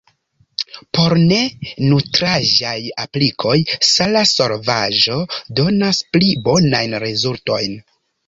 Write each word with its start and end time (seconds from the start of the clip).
Por 0.97 1.13
ne-nutraĵaj 1.31 2.71
aplikoj 3.03 3.53
sala 3.89 4.23
solvaĵo 4.31 5.19
donas 5.61 6.01
pli 6.17 6.33
bonajn 6.49 6.97
rezultojn. 7.07 7.77